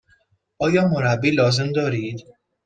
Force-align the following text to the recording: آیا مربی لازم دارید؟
آیا 0.59 0.87
مربی 0.87 1.31
لازم 1.31 1.71
دارید؟ 1.71 2.19